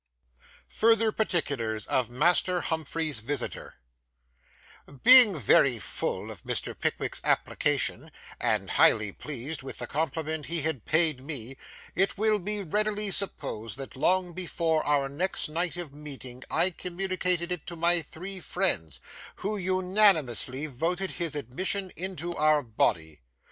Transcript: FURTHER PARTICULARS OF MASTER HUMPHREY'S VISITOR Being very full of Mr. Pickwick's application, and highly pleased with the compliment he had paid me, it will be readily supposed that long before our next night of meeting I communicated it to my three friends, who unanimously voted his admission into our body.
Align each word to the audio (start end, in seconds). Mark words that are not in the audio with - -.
FURTHER 0.67 1.11
PARTICULARS 1.11 1.85
OF 1.85 2.09
MASTER 2.09 2.61
HUMPHREY'S 2.61 3.19
VISITOR 3.19 3.75
Being 5.03 5.37
very 5.37 5.77
full 5.77 6.31
of 6.31 6.43
Mr. 6.43 6.73
Pickwick's 6.75 7.21
application, 7.23 8.09
and 8.39 8.71
highly 8.71 9.11
pleased 9.11 9.61
with 9.61 9.77
the 9.77 9.85
compliment 9.85 10.47
he 10.47 10.63
had 10.63 10.85
paid 10.85 11.21
me, 11.21 11.55
it 11.93 12.17
will 12.17 12.39
be 12.39 12.63
readily 12.63 13.11
supposed 13.11 13.77
that 13.77 13.95
long 13.95 14.33
before 14.33 14.83
our 14.87 15.07
next 15.07 15.49
night 15.49 15.77
of 15.77 15.93
meeting 15.93 16.43
I 16.49 16.71
communicated 16.71 17.51
it 17.51 17.67
to 17.67 17.75
my 17.75 18.01
three 18.01 18.39
friends, 18.39 19.01
who 19.35 19.55
unanimously 19.55 20.65
voted 20.65 21.11
his 21.11 21.35
admission 21.35 21.91
into 21.95 22.33
our 22.35 22.63
body. 22.63 23.21